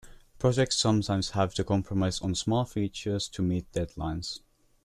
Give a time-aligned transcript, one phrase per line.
[0.39, 4.39] Projects sometimes have to compromise on small features to meet deadlines.